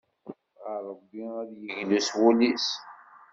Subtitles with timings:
[0.63, 2.67] Ɣer Ṛebbi ad yeglu s wul-is.